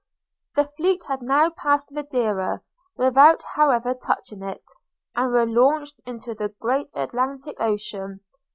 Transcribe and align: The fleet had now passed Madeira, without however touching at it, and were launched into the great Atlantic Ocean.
The 0.55 0.65
fleet 0.65 1.03
had 1.07 1.21
now 1.21 1.51
passed 1.51 1.91
Madeira, 1.91 2.63
without 2.97 3.43
however 3.53 3.93
touching 3.93 4.41
at 4.41 4.55
it, 4.55 4.63
and 5.15 5.31
were 5.31 5.45
launched 5.45 6.01
into 6.07 6.33
the 6.33 6.49
great 6.59 6.89
Atlantic 6.95 7.57
Ocean. 7.61 8.21